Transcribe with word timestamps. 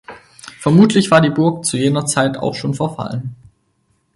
Vermutlich 0.59 1.11
war 1.11 1.21
die 1.21 1.29
Burg 1.29 1.63
zu 1.63 1.77
jener 1.77 2.07
Zeit 2.07 2.35
auch 2.35 2.55
schon 2.55 2.73
verfallen. 2.73 3.35